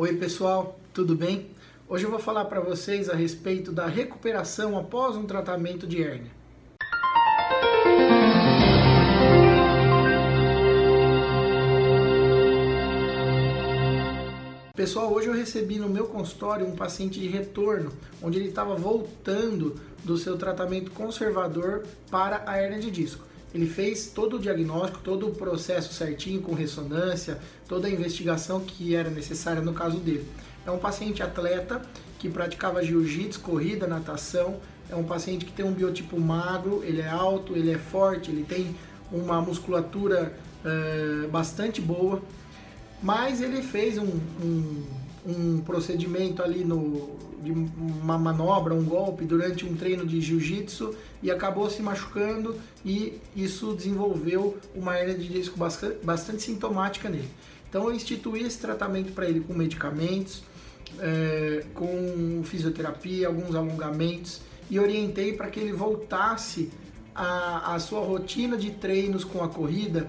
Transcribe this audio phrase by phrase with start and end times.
[0.00, 1.50] Oi pessoal, tudo bem?
[1.88, 6.30] Hoje eu vou falar para vocês a respeito da recuperação após um tratamento de hérnia.
[14.76, 17.90] Pessoal, hoje eu recebi no meu consultório um paciente de retorno,
[18.22, 23.24] onde ele estava voltando do seu tratamento conservador para a hérnia de disco.
[23.54, 28.94] Ele fez todo o diagnóstico, todo o processo certinho com ressonância, toda a investigação que
[28.94, 30.26] era necessária no caso dele.
[30.66, 31.80] É um paciente atleta
[32.18, 34.56] que praticava jiu-jitsu, corrida, natação.
[34.90, 38.44] É um paciente que tem um biotipo magro, ele é alto, ele é forte, ele
[38.44, 38.74] tem
[39.10, 40.32] uma musculatura
[40.64, 42.20] uh, bastante boa.
[43.02, 44.84] Mas ele fez um, um,
[45.26, 51.30] um procedimento ali no, de uma manobra, um golpe durante um treino de jiu-jitsu e
[51.30, 57.28] acabou se machucando e isso desenvolveu uma hernia de disco bastante, bastante sintomática nele.
[57.68, 60.42] Então eu instituí esse tratamento para ele com medicamentos,
[60.98, 64.40] é, com fisioterapia, alguns alongamentos
[64.70, 66.70] e orientei para que ele voltasse
[67.14, 70.08] a, a sua rotina de treinos com a corrida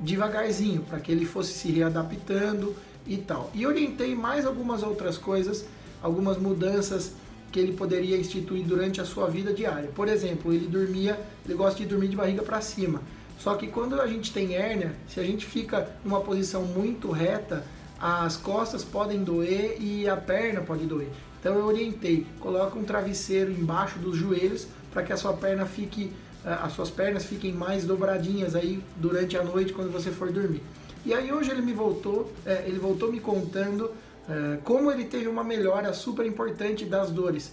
[0.00, 2.74] devagarzinho, para que ele fosse se readaptando
[3.06, 3.50] e tal.
[3.54, 5.64] E orientei mais algumas outras coisas,
[6.02, 7.12] algumas mudanças
[7.50, 9.90] que ele poderia instituir durante a sua vida diária.
[9.94, 13.02] Por exemplo, ele dormia, ele gosta de dormir de barriga para cima.
[13.38, 17.64] Só que quando a gente tem hérnia, se a gente fica numa posição muito reta,
[18.00, 21.08] as costas podem doer e a perna pode doer.
[21.38, 26.12] Então eu orientei, coloca um travesseiro embaixo dos joelhos para que a sua perna fique,
[26.44, 30.62] eh, as suas pernas fiquem mais dobradinhas aí durante a noite quando você for dormir.
[31.04, 33.90] E aí hoje ele me voltou, é, ele voltou me contando
[34.28, 37.52] é, como ele teve uma melhora super importante das dores.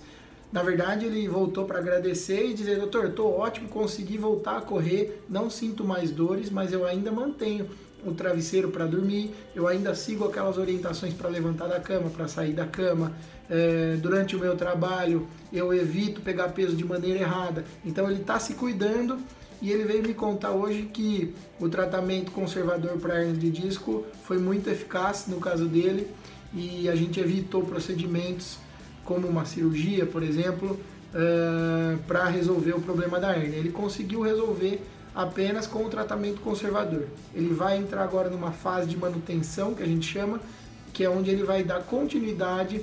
[0.52, 5.23] Na verdade, ele voltou para agradecer e dizer: Doutor, estou ótimo, consegui voltar a correr,
[5.30, 7.69] não sinto mais dores, mas eu ainda mantenho
[8.05, 12.53] o travesseiro para dormir, eu ainda sigo aquelas orientações para levantar da cama, para sair
[12.53, 13.11] da cama.
[13.50, 17.66] É, durante o meu trabalho, eu evito pegar peso de maneira errada.
[17.83, 19.20] Então, ele está se cuidando
[19.61, 24.38] e ele veio me contar hoje que o tratamento conservador para hernia de disco foi
[24.38, 26.08] muito eficaz no caso dele
[26.54, 28.58] e a gente evitou procedimentos
[29.09, 30.77] como uma cirurgia, por exemplo, uh,
[31.15, 33.58] eh, para resolver o problema da hernia.
[33.58, 34.80] Ele conseguiu resolver
[35.15, 37.08] apenas com o tratamento conservador.
[37.33, 40.39] Ele vai entrar agora numa fase de manutenção, que a gente chama,
[40.93, 42.81] que é onde ele vai dar continuidade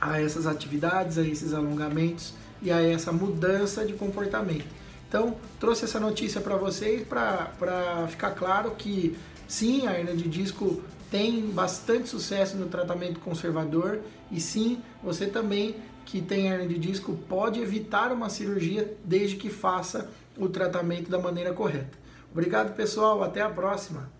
[0.00, 2.32] a essas atividades, a esses alongamentos
[2.62, 4.68] e a essa mudança de comportamento.
[5.08, 10.82] Então, trouxe essa notícia para vocês para ficar claro que sim, a hernia de disco
[11.10, 14.00] tem bastante sucesso no tratamento conservador
[14.30, 19.50] e sim, você também que tem hernia de disco pode evitar uma cirurgia desde que
[19.50, 21.98] faça o tratamento da maneira correta.
[22.30, 24.10] Obrigado, pessoal, até a próxima.